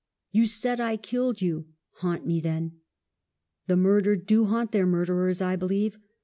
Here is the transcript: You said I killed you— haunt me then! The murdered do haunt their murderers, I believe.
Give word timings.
You 0.31 0.47
said 0.47 0.79
I 0.79 0.97
killed 0.97 1.43
you— 1.43 1.67
haunt 1.99 2.25
me 2.25 2.39
then! 2.41 2.79
The 3.67 3.77
murdered 3.77 4.25
do 4.25 4.45
haunt 4.45 4.71
their 4.71 4.87
murderers, 4.87 5.43
I 5.43 5.55
believe. 5.55 5.99